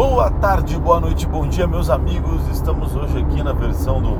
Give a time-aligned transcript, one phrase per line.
[0.00, 2.48] Boa tarde, boa noite, bom dia, meus amigos.
[2.48, 4.16] Estamos hoje aqui na versão do,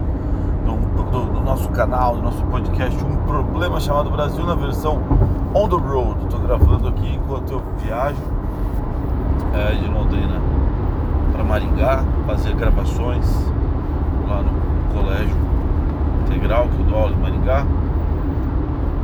[0.62, 5.00] do, do, do nosso canal, do nosso podcast, um problema chamado Brasil na versão
[5.54, 6.22] on the road.
[6.22, 8.20] Estou gravando aqui enquanto eu viajo
[9.54, 10.38] é, de Londrina
[11.32, 13.26] para Maringá, fazer gravações
[14.28, 15.36] lá no colégio
[16.26, 17.64] integral que eu dou aula em Maringá.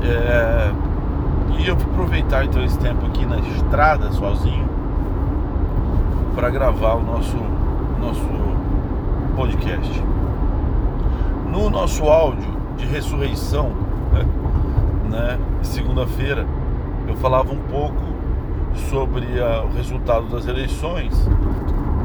[0.02, 0.70] É,
[1.58, 4.75] e eu vou aproveitar então esse tempo aqui na estrada sozinho
[6.36, 7.38] para gravar o nosso,
[7.98, 8.20] nosso
[9.34, 10.02] podcast.
[11.50, 13.70] No nosso áudio de ressurreição,
[14.12, 14.26] né,
[15.08, 16.46] né segunda-feira,
[17.08, 18.02] eu falava um pouco
[18.90, 21.14] sobre a, o resultado das eleições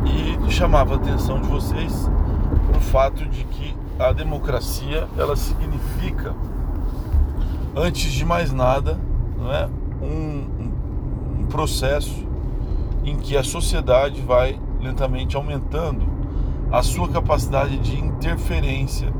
[0.05, 2.09] e chamava a atenção de vocês
[2.73, 6.33] o fato de que a democracia ela significa,
[7.75, 8.97] antes de mais nada,
[9.37, 9.69] não é,
[10.01, 12.30] um, um processo
[13.03, 16.05] em que a sociedade vai lentamente aumentando
[16.71, 19.11] a sua capacidade de interferência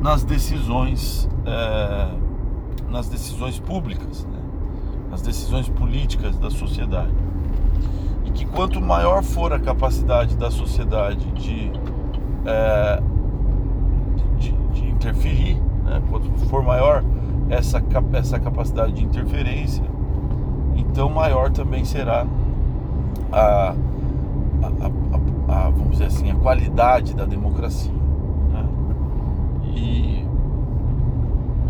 [0.00, 2.08] nas decisões é,
[2.92, 4.38] nas decisões públicas, né?
[5.10, 7.12] nas decisões políticas da sociedade.
[8.24, 11.72] E que quanto maior for a capacidade da sociedade de,
[12.44, 13.02] é,
[14.38, 16.02] de, de, interferir, né?
[16.10, 17.02] quanto for maior
[17.48, 19.84] essa, essa capacidade de interferência,
[20.92, 22.26] então maior também será
[23.32, 23.74] a, a,
[25.48, 27.90] a, a vamos dizer assim, a qualidade da democracia.
[28.52, 28.64] Né?
[29.74, 30.26] E,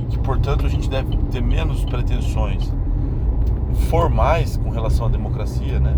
[0.00, 2.68] e que, portanto, a gente deve ter menos pretensões
[3.88, 5.96] formais com relação à democracia, né?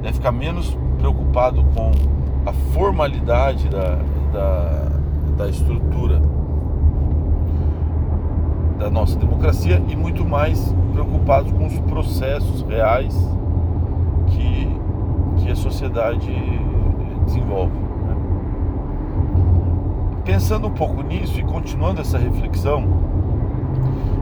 [0.00, 1.90] deve ficar menos preocupado com
[2.46, 3.98] a formalidade da,
[4.32, 4.88] da,
[5.36, 6.22] da estrutura
[8.78, 13.16] da nossa democracia e muito mais preocupados com os processos reais
[14.28, 14.68] que,
[15.36, 16.32] que a sociedade
[17.24, 17.72] desenvolve.
[17.72, 18.16] Né?
[20.24, 22.84] Pensando um pouco nisso e continuando essa reflexão,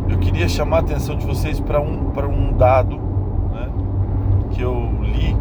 [0.09, 3.69] eu queria chamar a atenção de vocês para um, um dado né,
[4.51, 5.37] que eu li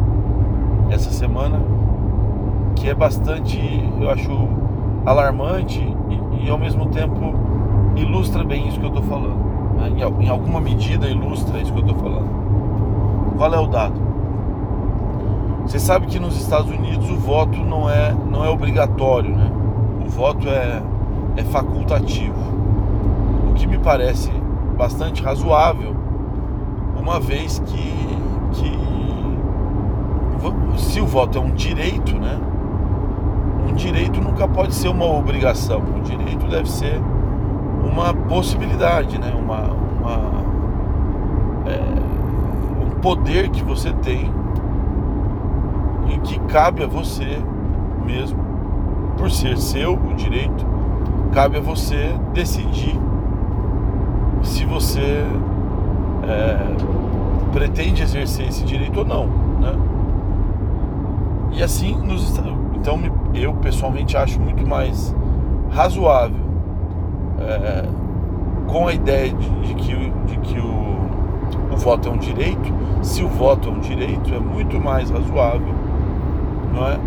[0.90, 1.60] essa semana,
[2.76, 3.58] que é bastante,
[4.00, 4.30] eu acho,
[5.04, 7.34] alarmante e, e ao mesmo tempo
[7.96, 9.59] ilustra bem isso que eu estou falando.
[9.88, 12.28] Em, alguma medida ilustra isso que eu estou falando.
[13.36, 14.00] Qual é o dado?
[15.66, 19.50] Você sabe que nos Estados Unidos o voto não é, não é obrigatório, né?
[20.04, 20.82] O voto é,
[21.36, 22.34] é facultativo.
[23.50, 24.30] O que me parece
[24.76, 25.94] bastante razoável,
[26.98, 27.94] uma vez que,
[28.54, 28.80] que
[30.78, 32.38] se o voto é um direito, né?
[33.68, 35.82] Um direito nunca pode ser uma obrigação.
[35.96, 37.00] O direito deve ser
[37.90, 39.32] uma possibilidade, né?
[39.34, 40.30] uma, uma
[41.66, 44.30] é, um poder que você tem
[46.08, 47.38] e que cabe a você
[48.04, 48.38] mesmo,
[49.16, 50.64] por ser seu o direito,
[51.32, 52.98] cabe a você decidir
[54.42, 55.24] se você
[56.22, 56.56] é,
[57.52, 59.26] pretende exercer esse direito ou não,
[59.60, 59.72] né?
[61.52, 62.38] E assim, nos,
[62.74, 62.98] então
[63.34, 65.14] eu pessoalmente acho muito mais
[65.70, 66.39] razoável
[67.40, 67.84] é,
[68.70, 69.94] com a ideia de, de, que,
[70.26, 74.38] de que o, o voto é um direito, se o voto é um direito, é
[74.38, 75.80] muito mais razoável
[76.72, 77.00] não é,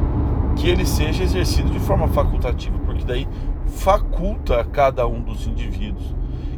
[0.55, 3.27] que ele seja exercido de forma facultativa, porque daí
[3.65, 6.15] faculta a cada um dos indivíduos,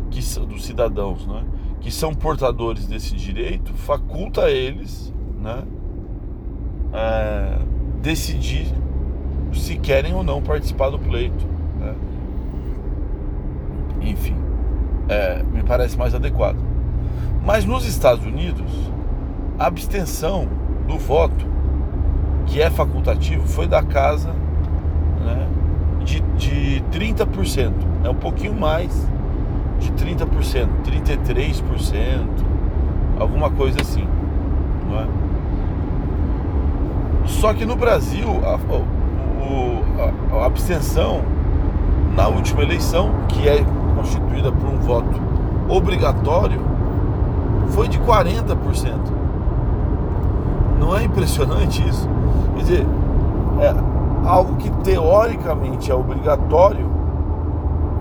[0.10, 1.44] que dos cidadãos, não é,
[1.80, 5.64] que são portadores desse direito, faculta a eles né,
[8.02, 8.68] decidir
[9.54, 11.55] se querem ou não participar do pleito.
[14.06, 14.12] Né?
[14.12, 14.36] enfim,
[15.10, 16.58] é, me parece mais adequado.
[17.44, 18.72] Mas nos Estados Unidos,
[19.58, 20.48] a abstenção
[20.88, 21.46] do voto,
[22.46, 24.30] que é facultativo, foi da casa
[25.24, 25.48] né,
[26.04, 27.74] de, de 30%,
[28.04, 28.92] é um pouquinho mais
[29.80, 32.28] de 30%, 33%,
[33.20, 34.08] alguma coisa assim.
[34.90, 35.08] Não é?
[37.28, 38.60] Só que no Brasil, a,
[40.36, 41.22] a, a abstenção
[42.16, 45.20] na última eleição, que é constituída por um voto
[45.70, 46.60] obrigatório
[47.70, 48.56] foi de 40%.
[50.80, 52.08] Não é impressionante isso?
[52.56, 52.88] Quer dizer,
[53.60, 53.74] é,
[54.28, 56.90] algo que teoricamente é obrigatório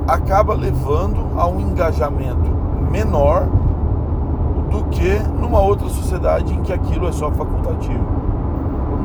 [0.07, 2.51] acaba levando a um engajamento
[2.91, 3.47] menor
[4.71, 8.05] do que numa outra sociedade em que aquilo é só facultativo.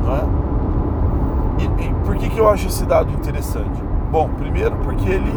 [0.04, 0.22] Não é?
[1.58, 3.82] E, e por que, que eu acho esse dado interessante?
[4.10, 5.32] Bom, primeiro porque ele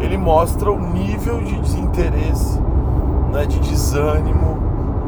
[0.00, 2.60] ele mostra o nível de desinteresse,
[3.32, 4.58] né, de desânimo,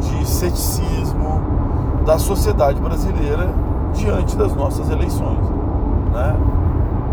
[0.00, 1.40] de ceticismo
[2.06, 3.48] da sociedade brasileira
[3.92, 5.40] diante das nossas eleições.
[6.12, 6.36] Né?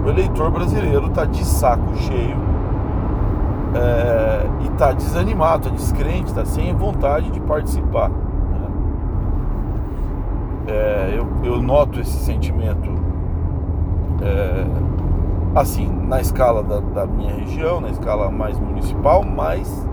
[0.06, 2.38] O eleitor brasileiro está de saco cheio
[3.76, 8.12] é, e está desanimado, está descrente, está sem vontade de participar.
[10.68, 12.90] É, eu, eu, noto esse sentimento
[14.22, 14.66] é,
[15.56, 19.88] assim na escala da, da, minha região, na escala mais municipal, mas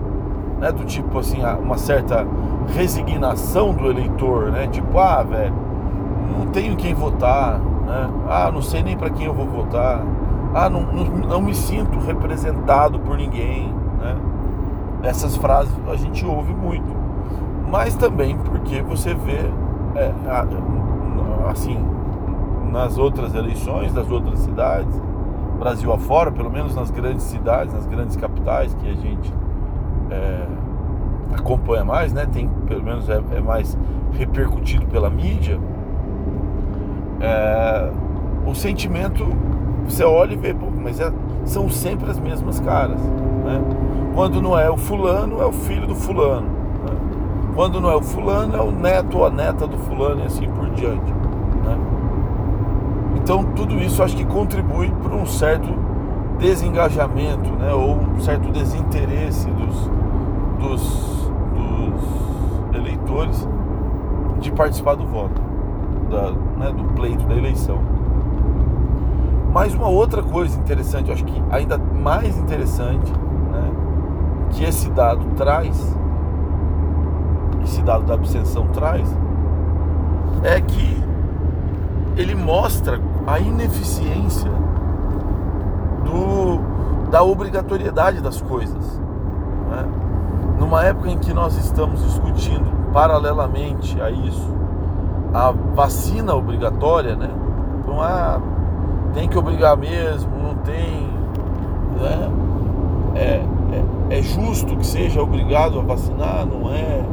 [0.59, 2.27] né, do tipo assim uma certa
[2.75, 4.67] resignação do eleitor, né?
[4.67, 5.53] Tipo, ah, velho,
[6.37, 8.09] não tenho quem votar, né?
[8.29, 10.01] Ah, não sei nem para quem eu vou votar.
[10.53, 14.15] Ah, não, não, não, me sinto representado por ninguém, né?
[15.03, 16.93] Essas frases a gente ouve muito,
[17.69, 19.49] mas também porque você vê,
[19.95, 20.13] é,
[21.49, 21.77] assim,
[22.71, 25.01] nas outras eleições das outras cidades,
[25.63, 29.33] Brasil afora, pelo menos nas grandes cidades, nas grandes capitais que a gente
[30.11, 30.45] é,
[31.33, 32.27] acompanha mais, né?
[32.29, 33.77] Tem pelo menos é, é mais
[34.11, 35.57] repercutido pela mídia.
[37.21, 37.89] É,
[38.45, 39.25] o sentimento
[39.87, 41.09] você olha e vê, pô, mas é,
[41.45, 42.99] são sempre as mesmas caras.
[42.99, 43.61] Né?
[44.13, 46.47] Quando não é o fulano, é o filho do fulano.
[46.47, 47.53] Né?
[47.55, 50.45] Quando não é o fulano, é o neto ou a neta do fulano e assim
[50.49, 51.22] por diante.
[53.23, 55.73] Então tudo isso acho que contribui para um certo
[56.37, 57.73] desengajamento, né?
[57.73, 59.89] ou um certo desinteresse dos,
[60.59, 63.47] dos, dos eleitores
[64.41, 65.41] de participar do voto,
[66.11, 67.79] da, né, do pleito da eleição.
[69.53, 73.71] Mas uma outra coisa interessante, acho que ainda mais interessante, né,
[74.49, 75.97] que esse dado traz,
[77.63, 79.07] esse dado da abstenção traz,
[80.43, 81.01] é que
[82.17, 84.51] ele mostra a ineficiência
[86.03, 88.99] do, da obrigatoriedade das coisas.
[89.69, 89.85] Né?
[90.59, 94.53] Numa época em que nós estamos discutindo paralelamente a isso
[95.33, 97.29] a vacina obrigatória, né?
[97.79, 98.39] Então, ah,
[99.13, 101.09] tem que obrigar mesmo, não tem.
[101.99, 102.31] Né?
[103.15, 103.43] É,
[104.11, 107.03] é, é justo que seja obrigado a vacinar, não é?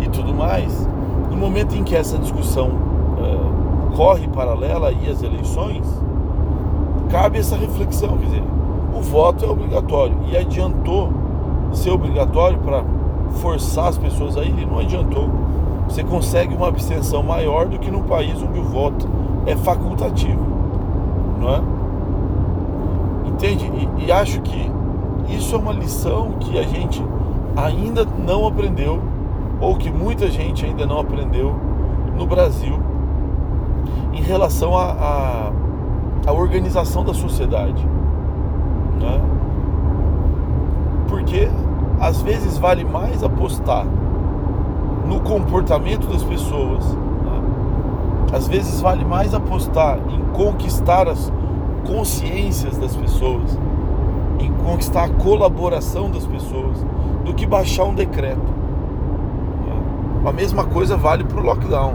[0.00, 0.88] E tudo mais.
[1.30, 2.87] No momento em que essa discussão
[3.98, 5.84] corre paralela e as eleições,
[7.10, 8.44] cabe essa reflexão, quer dizer,
[8.96, 11.10] o voto é obrigatório e adiantou
[11.72, 12.84] ser obrigatório para
[13.40, 15.28] forçar as pessoas a irem, não adiantou.
[15.88, 19.08] Você consegue uma abstenção maior do que no país onde o voto
[19.46, 20.46] é facultativo
[21.40, 21.60] não é?
[23.28, 23.66] Entende?
[23.66, 24.70] E, e acho que
[25.28, 27.02] isso é uma lição que a gente
[27.56, 29.00] ainda não aprendeu,
[29.60, 31.54] ou que muita gente ainda não aprendeu
[32.16, 32.78] no Brasil,
[34.18, 35.52] em relação à
[36.32, 37.86] organização da sociedade.
[39.00, 39.20] Né?
[41.08, 41.48] Porque
[42.00, 43.86] às vezes vale mais apostar
[45.06, 46.84] no comportamento das pessoas
[48.32, 51.32] às vezes vale mais apostar em conquistar as
[51.86, 53.58] consciências das pessoas,
[54.38, 56.84] em conquistar a colaboração das pessoas,
[57.24, 58.58] do que baixar um decreto.
[60.24, 61.94] A mesma coisa vale para o lockdown,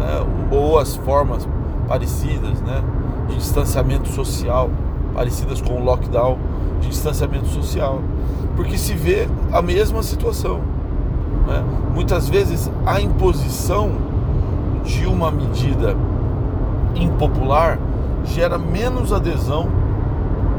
[0.00, 0.26] né?
[0.50, 1.46] ou as formas
[1.86, 2.82] parecidas né?
[3.28, 4.70] de distanciamento social,
[5.14, 6.38] parecidas com o lockdown
[6.80, 8.00] de distanciamento social,
[8.56, 10.60] porque se vê a mesma situação.
[11.46, 11.64] Né?
[11.94, 13.92] Muitas vezes a imposição
[14.84, 15.94] de uma medida
[16.94, 17.78] impopular
[18.24, 19.68] gera menos adesão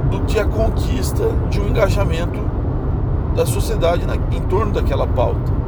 [0.09, 2.39] do que a conquista de um engajamento
[3.35, 5.60] da sociedade em torno daquela pauta.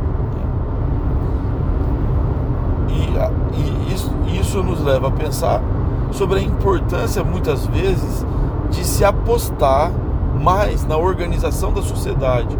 [2.94, 5.62] E, e isso, isso nos leva a pensar
[6.12, 8.26] sobre a importância, muitas vezes,
[8.70, 9.92] de se apostar
[10.42, 12.58] mais na organização da sociedade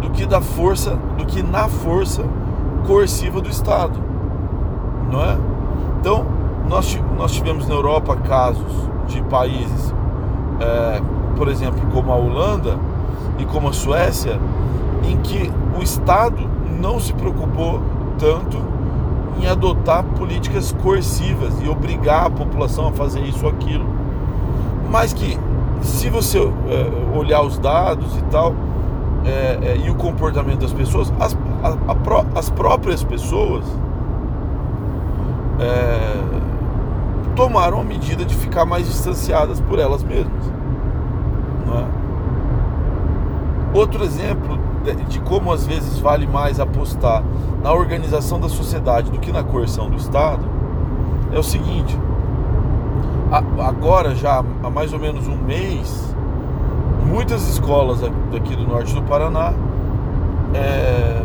[0.00, 2.24] do que da força, do que na força
[2.86, 4.12] coerciva do Estado
[5.12, 5.36] não é?
[6.00, 6.26] Então,
[6.68, 9.94] nós, nós tivemos na Europa casos de países,
[10.58, 11.00] é,
[11.36, 12.78] por exemplo, como a Holanda
[13.38, 14.40] e como a Suécia,
[15.04, 16.38] em que o Estado
[16.80, 17.80] não se preocupou
[18.18, 18.58] tanto
[19.40, 23.86] em adotar políticas coercivas e obrigar a população a fazer isso ou aquilo,
[24.90, 25.38] mas que
[25.80, 28.54] se você é, olhar os dados e tal
[29.24, 33.64] é, é e o comportamento das pessoas, as, a, a, as próprias pessoas
[35.60, 36.22] é,
[37.34, 40.52] tomaram a medida de ficar mais distanciadas por elas mesmas.
[41.68, 42.02] É?
[43.74, 44.58] Outro exemplo
[45.08, 47.22] de, como às vezes vale mais apostar
[47.62, 50.44] na organização da sociedade do que na coerção do Estado
[51.32, 51.96] é o seguinte:
[53.58, 56.14] agora já há mais ou menos um mês,
[57.06, 59.54] muitas escolas daqui do norte do Paraná
[60.54, 61.22] é,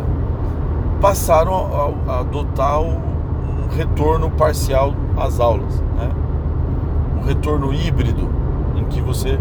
[1.00, 2.98] passaram a, adotar um
[3.76, 6.10] retorno parcial às aulas, né?
[7.20, 8.28] um retorno híbrido,
[8.76, 9.38] em que você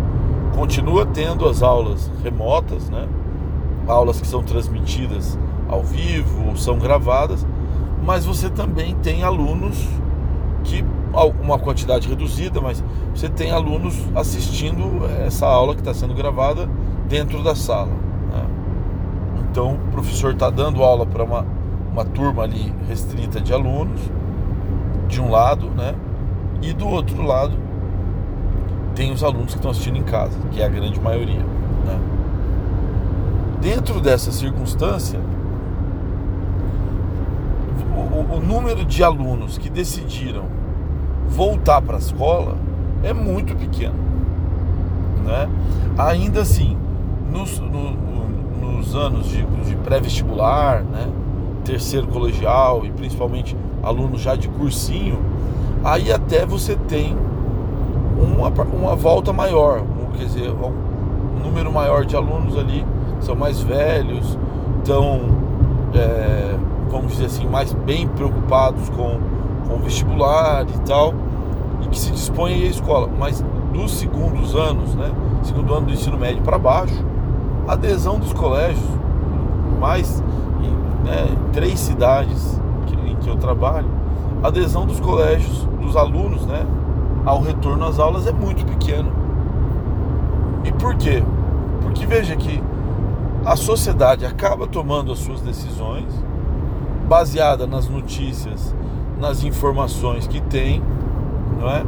[0.55, 3.07] continua tendo as aulas remotas, né?
[3.87, 5.37] Aulas que são transmitidas
[5.69, 7.45] ao vivo, são gravadas,
[8.03, 9.77] mas você também tem alunos
[10.63, 10.83] que
[11.41, 16.69] uma quantidade reduzida, mas você tem alunos assistindo essa aula que está sendo gravada
[17.07, 17.87] dentro da sala.
[18.31, 18.45] Né?
[19.41, 21.45] Então o professor está dando aula para uma,
[21.91, 23.99] uma turma ali restrita de alunos,
[25.07, 25.95] de um lado, né?
[26.61, 27.57] E do outro lado
[28.93, 31.45] tem os alunos que estão assistindo em casa, que é a grande maioria.
[33.61, 35.19] Dentro dessa circunstância,
[37.95, 40.45] o, o, número de alunos que decidiram
[41.27, 42.55] voltar para a escola
[43.03, 43.95] é muito pequeno.
[45.25, 45.49] Né?
[45.97, 46.77] Ainda assim,
[47.31, 47.91] nos, no,
[48.61, 51.07] nos anos de, de pré-vestibular, né?
[51.65, 55.19] terceiro colegial e principalmente alunos já de cursinho,
[55.83, 57.17] aí até você tem
[58.17, 59.83] uma, uma volta maior,
[60.15, 62.85] quer dizer, um número maior de alunos ali
[63.19, 64.37] são mais velhos,
[64.79, 65.21] estão,
[65.93, 66.55] é,
[66.89, 69.19] vamos dizer assim, mais bem preocupados com,
[69.67, 71.13] com o vestibular e tal,
[71.83, 73.09] e que se dispõem à escola.
[73.19, 73.43] Mas
[73.73, 75.11] dos segundos anos, né,
[75.43, 77.05] segundo ano do ensino médio para baixo,
[77.67, 78.89] a adesão dos colégios,
[79.79, 80.23] mais
[80.61, 82.59] em né, três cidades
[83.05, 83.87] em que eu trabalho,
[84.43, 86.65] a adesão dos colégios, dos alunos, né,
[87.25, 89.11] ao retorno às aulas é muito pequeno.
[90.63, 91.23] E por quê?
[91.81, 92.61] Porque veja que
[93.47, 96.03] a sociedade acaba tomando as suas decisões
[97.07, 98.75] baseada nas notícias,
[99.17, 100.83] nas informações que tem,
[101.57, 101.81] não é?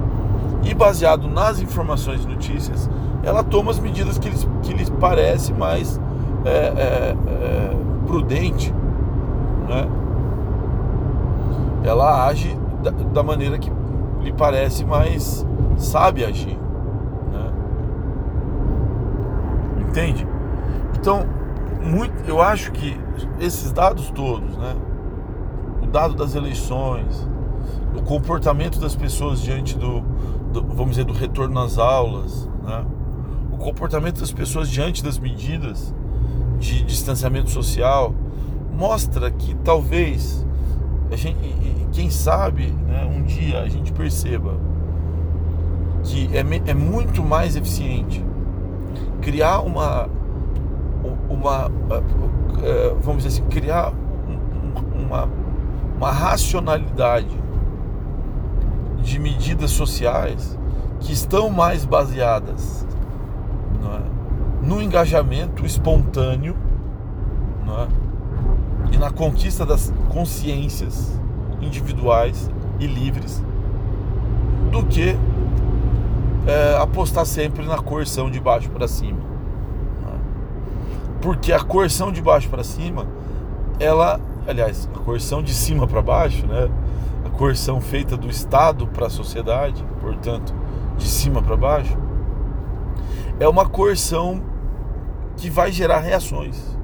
[0.63, 2.89] E baseado nas informações e notícias,
[3.23, 5.99] ela toma as medidas que lhes, que lhes parece mais
[6.45, 7.75] é, é, é,
[8.07, 8.73] prudente,
[9.67, 9.87] não é?
[11.83, 13.69] Ela age da, da maneira que
[14.21, 16.57] lhe parece mais sabe agir,
[17.33, 17.51] né?
[19.81, 20.25] Entende?
[20.97, 21.37] Então
[21.89, 22.95] muito, eu acho que
[23.39, 24.75] esses dados todos, né?
[25.81, 27.27] O dado das eleições,
[27.95, 30.01] o comportamento das pessoas diante do,
[30.51, 32.85] do vamos dizer, do retorno às aulas, né?
[33.51, 35.93] O comportamento das pessoas diante das medidas
[36.59, 38.13] de distanciamento social
[38.77, 40.45] mostra que talvez
[41.11, 41.37] a gente,
[41.91, 44.55] quem sabe, né, um dia a gente perceba
[46.03, 48.23] que é, é muito mais eficiente
[49.21, 50.09] criar uma
[51.39, 51.71] uma,
[52.61, 53.93] é, vamos dizer assim, criar
[54.93, 55.29] uma,
[55.95, 57.39] uma racionalidade
[59.01, 60.57] de medidas sociais
[60.99, 62.85] que estão mais baseadas
[63.83, 64.65] é?
[64.65, 66.55] no engajamento espontâneo
[67.67, 68.93] é?
[68.93, 71.17] e na conquista das consciências
[71.61, 73.41] individuais e livres
[74.71, 75.15] do que
[76.45, 79.29] é, apostar sempre na coerção de baixo para cima
[81.21, 83.07] porque a coerção de baixo para cima,
[83.79, 86.69] ela, aliás, a coerção de cima para baixo, né?
[87.25, 90.53] A coerção feita do Estado para a sociedade, portanto,
[90.97, 91.97] de cima para baixo,
[93.39, 94.41] é uma coerção
[95.37, 96.77] que vai gerar reações,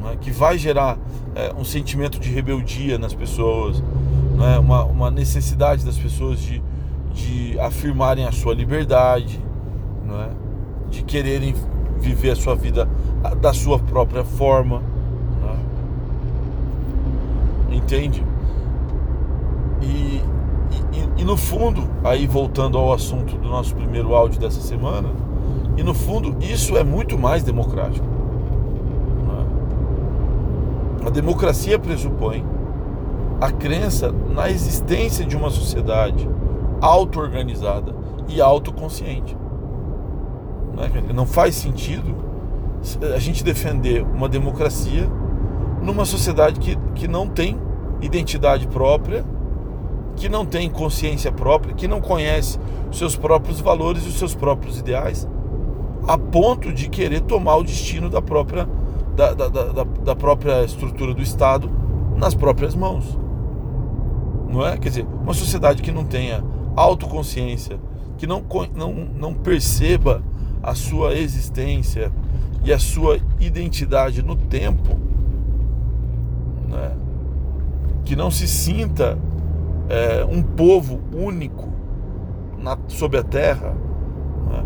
[0.00, 0.16] né?
[0.20, 0.96] que vai gerar
[1.34, 3.82] é, um sentimento de rebeldia nas pessoas,
[4.36, 4.58] né?
[4.58, 6.62] uma, uma necessidade das pessoas de,
[7.12, 9.42] de afirmarem a sua liberdade,
[10.04, 10.30] né?
[10.88, 11.54] de quererem
[12.00, 12.88] viver a sua vida
[13.40, 14.82] da sua própria forma.
[15.40, 15.58] Né?
[17.76, 18.24] Entende?
[19.82, 20.22] E,
[20.92, 25.08] e, e, no fundo, aí voltando ao assunto do nosso primeiro áudio dessa semana,
[25.76, 28.06] e no fundo isso é muito mais democrático.
[29.26, 29.46] Né?
[31.06, 32.44] A democracia pressupõe
[33.40, 36.28] a crença na existência de uma sociedade
[36.80, 37.94] auto-organizada
[38.28, 39.36] e autoconsciente.
[40.80, 41.12] Né?
[41.14, 42.14] Não faz sentido
[43.14, 45.06] a gente defender uma democracia
[45.82, 47.58] numa sociedade que, que não tem
[48.00, 49.24] identidade própria,
[50.16, 52.58] que não tem consciência própria, que não conhece
[52.90, 55.28] os seus próprios valores e os seus próprios ideais,
[56.06, 58.68] a ponto de querer tomar o destino da própria,
[59.14, 61.70] da, da, da, da própria estrutura do Estado
[62.16, 63.18] nas próprias mãos.
[64.48, 64.76] Não é?
[64.78, 66.42] Quer dizer, uma sociedade que não tenha
[66.74, 67.78] autoconsciência,
[68.18, 68.44] que não,
[68.74, 70.22] não, não perceba
[70.62, 72.12] a sua existência
[72.64, 74.98] e a sua identidade no tempo,
[76.68, 76.92] né?
[78.04, 79.18] que não se sinta
[79.88, 81.68] é, um povo único
[82.58, 83.74] na, sobre a terra,
[84.50, 84.64] né?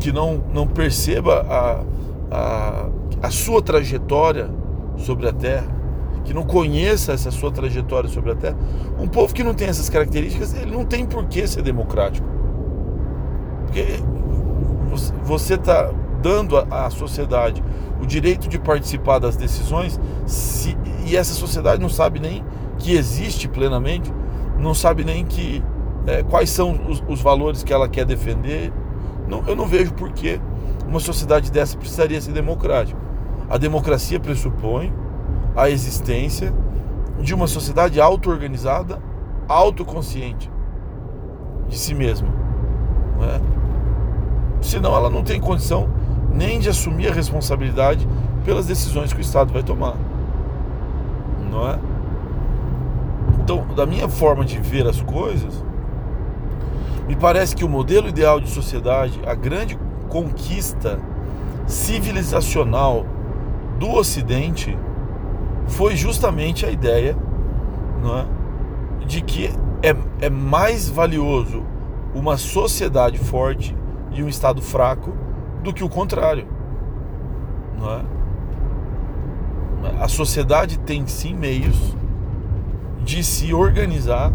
[0.00, 1.84] que não, não perceba a,
[2.30, 2.88] a,
[3.26, 4.50] a sua trajetória
[4.96, 5.82] sobre a terra,
[6.24, 8.56] que não conheça essa sua trajetória sobre a Terra,
[8.98, 12.26] um povo que não tem essas características, ele não tem por que ser democrático.
[13.64, 13.98] Porque
[15.24, 15.90] você está
[16.22, 17.62] dando à sociedade
[18.00, 22.44] o direito de participar das decisões se, e essa sociedade não sabe nem
[22.78, 24.12] que existe plenamente,
[24.58, 25.62] não sabe nem que
[26.06, 28.72] é, quais são os, os, valores que ela quer defender.
[29.28, 30.40] Não, eu não vejo por que
[30.88, 32.98] uma sociedade dessa precisaria ser democrática.
[33.48, 34.92] A democracia pressupõe
[35.54, 36.52] a existência
[37.20, 39.00] de uma sociedade auto-organizada,
[39.48, 40.50] autoconsciente
[41.68, 42.28] de si mesma.
[43.16, 43.61] Não é?
[44.62, 45.88] Senão ela não tem condição
[46.32, 48.08] nem de assumir a responsabilidade
[48.44, 49.96] pelas decisões que o Estado vai tomar.
[51.50, 51.78] Não é?
[53.40, 55.62] Então, da minha forma de ver as coisas,
[57.06, 59.78] me parece que o modelo ideal de sociedade, a grande
[60.08, 60.98] conquista
[61.66, 63.04] civilizacional
[63.78, 64.78] do Ocidente,
[65.66, 67.16] foi justamente a ideia
[68.02, 68.26] não é,
[69.06, 69.50] de que
[69.82, 71.62] é, é mais valioso
[72.14, 73.74] uma sociedade forte
[74.14, 75.12] e um Estado fraco
[75.62, 76.46] do que o contrário.
[77.78, 78.02] Não é?
[80.00, 81.96] A sociedade tem sim meios
[83.04, 84.32] de se organizar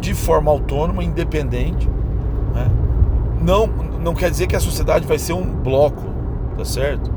[0.00, 1.88] de forma autônoma, independente.
[2.52, 2.70] Né?
[3.40, 6.02] Não, não quer dizer que a sociedade vai ser um bloco,
[6.56, 7.10] tá certo?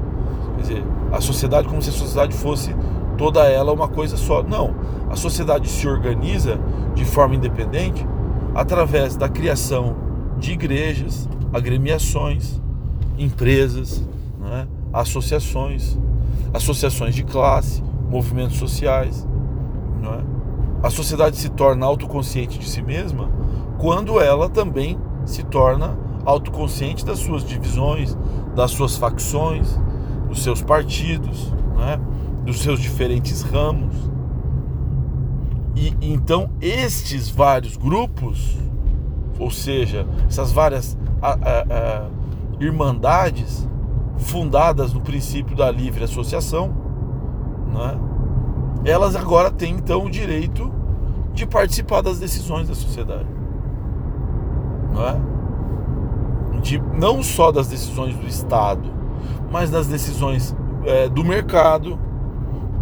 [0.55, 2.73] Quer dizer, a sociedade como se a sociedade fosse
[3.17, 4.43] toda ela uma coisa só.
[4.43, 4.75] Não,
[5.09, 6.59] a sociedade se organiza
[6.93, 8.07] de forma independente
[8.53, 9.95] através da criação
[10.37, 12.61] de igrejas, agremiações,
[13.17, 14.03] empresas,
[14.41, 14.67] né?
[14.91, 15.97] associações,
[16.53, 19.25] associações de classe, movimentos sociais.
[20.03, 20.35] É?
[20.85, 23.31] A sociedade se torna autoconsciente de si mesma
[23.77, 28.17] quando ela também se torna autoconsciente das suas divisões,
[28.53, 29.79] das suas facções,
[30.27, 31.97] dos seus partidos, né?
[32.43, 33.95] dos seus diferentes ramos.
[35.73, 38.57] E então estes vários grupos,
[39.39, 42.09] ou seja, essas várias a, a, a,
[42.59, 43.67] irmandades
[44.17, 46.73] fundadas no princípio da livre associação,
[47.73, 47.99] né?
[48.85, 50.71] elas agora têm então o direito
[51.33, 53.27] de participar das decisões da sociedade.
[54.93, 55.35] Não, é?
[56.61, 58.89] de, não só das decisões do Estado,
[59.51, 60.55] mas das decisões
[60.85, 61.99] é, do mercado,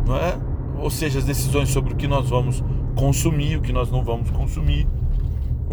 [0.05, 0.37] não é?
[0.79, 2.63] ou seja, as decisões sobre o que nós vamos
[2.95, 4.87] consumir, o que nós não vamos consumir,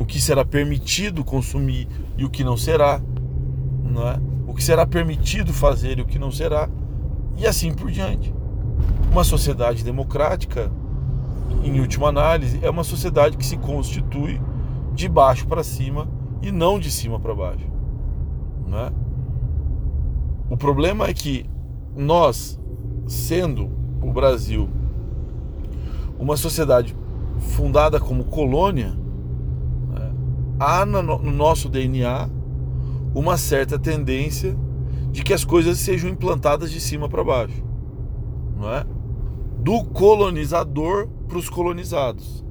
[0.01, 1.87] o que será permitido consumir
[2.17, 3.03] e o que não será
[3.85, 4.19] não é?
[4.47, 6.69] o que será permitido fazer e o que não será,
[7.37, 8.35] e assim por diante.
[9.13, 10.71] Uma sociedade democrática,
[11.63, 14.41] em última análise, é uma sociedade que se constitui
[14.93, 16.09] de baixo para cima
[16.43, 17.67] e não de cima para baixo.
[18.67, 18.93] Não é?
[20.49, 21.47] O problema é que
[21.95, 22.59] nós,
[23.07, 23.71] sendo
[24.03, 24.69] o Brasil
[26.19, 26.97] uma sociedade
[27.39, 29.00] fundada como colônia, né,
[30.61, 32.29] há no nosso DNA
[33.15, 34.55] uma certa tendência
[35.11, 37.65] de que as coisas sejam implantadas de cima para baixo,
[38.55, 38.85] não é?
[39.59, 42.45] Do colonizador para os colonizados,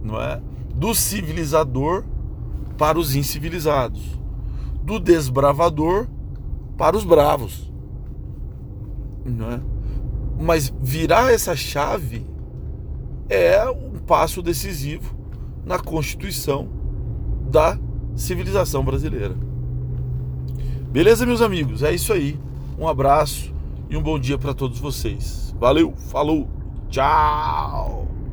[0.00, 0.40] não é?
[0.72, 2.04] Do civilizador
[2.78, 4.18] para os incivilizados,
[4.82, 6.06] do desbravador
[6.78, 7.72] para os bravos,
[9.24, 9.60] não é?
[10.40, 12.24] Mas virar essa chave
[13.28, 15.16] é um passo decisivo
[15.64, 16.83] na constituição
[17.54, 17.78] da
[18.16, 19.36] civilização brasileira.
[20.90, 21.84] Beleza, meus amigos?
[21.84, 22.36] É isso aí.
[22.76, 23.54] Um abraço
[23.88, 25.54] e um bom dia para todos vocês.
[25.60, 26.48] Valeu, falou,
[26.90, 28.13] tchau!